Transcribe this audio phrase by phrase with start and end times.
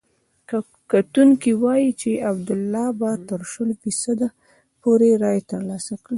[0.91, 4.27] کتونکي وايي چې عبدالله به تر شلو فیصدو
[4.81, 6.09] پورې رایې ترلاسه کړي.